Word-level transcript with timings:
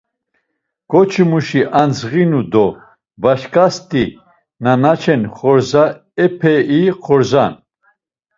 Ǩoçmuşi 0.91 1.61
andzğinu 1.81 2.41
do 2.51 2.65
başǩasti 3.21 4.03
na 4.63 4.73
naçen 4.81 5.21
xordza 5.35 5.83
epei 6.25 6.87
xordza’n. 7.03 7.53